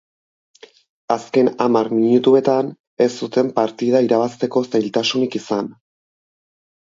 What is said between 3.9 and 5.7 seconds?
irabazteko zailtasunik izan.